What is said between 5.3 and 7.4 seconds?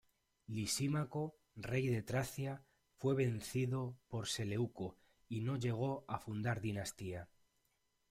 no llegó a fundar dinastía.